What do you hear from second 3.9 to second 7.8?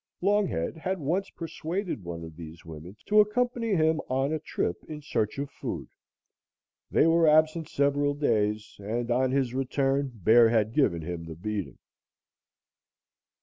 on a trip in search of food. They were absent